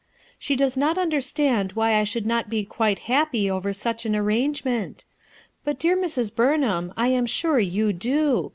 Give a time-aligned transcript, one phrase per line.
[0.39, 5.05] She does not understand why I should not be quite happy over such an arrangement;
[5.63, 6.33] but dear Mrs.
[6.33, 8.49] Buroham, I am sure you do.